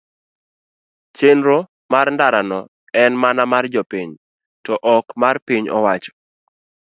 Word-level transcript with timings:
Chenro 1.17 1.57
mar 1.93 2.07
ndara 2.15 2.41
no 2.49 2.59
en 3.03 3.13
mana 3.21 3.43
mar 3.51 3.65
jopiny 3.73 4.09
to 4.65 4.73
ok 4.95 5.05
mar 5.21 5.35
piny 5.47 5.65
owacho. 5.77 6.11